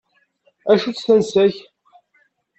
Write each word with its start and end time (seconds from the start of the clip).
Acu-tt 0.71 1.03
tansa-k? 1.05 1.55